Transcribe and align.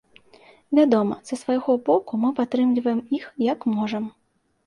Вядома, 0.79 1.17
са 1.29 1.37
свайго 1.41 1.75
боку 1.89 2.19
мы 2.23 2.31
падтрымліваем 2.39 3.01
іх 3.21 3.25
як 3.53 3.59
можам. 3.77 4.05